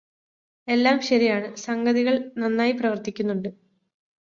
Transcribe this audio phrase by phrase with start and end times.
[0.67, 3.49] എല്ലാം ശരിയാണ്, സംഗതികള് നന്നായി പ്രവര്ത്തിക്കുന്നുണ്ട്.